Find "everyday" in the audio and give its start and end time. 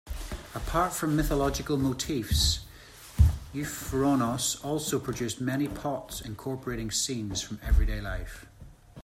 7.61-8.01